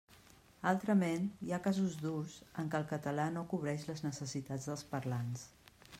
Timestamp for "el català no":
2.81-3.47